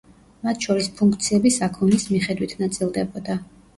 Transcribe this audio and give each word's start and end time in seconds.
მათ 0.45 0.63
შორის 0.67 0.87
ფუნქციები 1.01 1.53
საქონლის 1.57 2.07
მიხედვით 2.17 2.57
ნაწილდებოდა. 2.63 3.37